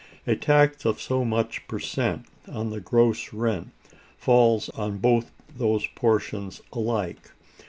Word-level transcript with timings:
A 0.25 0.35
tax 0.35 0.83
of 0.83 0.99
so 0.99 1.23
much 1.23 1.67
per 1.67 1.77
cent 1.77 2.25
on 2.47 2.71
the 2.71 2.79
gross 2.79 3.31
rent 3.33 3.69
falls 4.17 4.67
on 4.69 4.97
both 4.97 5.29
those 5.55 5.85
portions 5.93 6.59
alike. 6.73 7.33